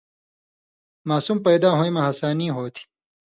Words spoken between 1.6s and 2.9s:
ہویں مہ ہسانی ہوتھی۔